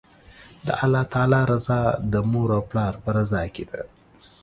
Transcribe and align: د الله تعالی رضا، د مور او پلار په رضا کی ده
د 0.65 0.67
الله 0.83 1.03
تعالی 1.13 1.41
رضا، 1.53 1.81
د 2.11 2.13
مور 2.31 2.49
او 2.57 2.61
پلار 2.69 2.93
په 3.03 3.09
رضا 3.17 3.41
کی 3.55 3.63
ده 3.71 3.81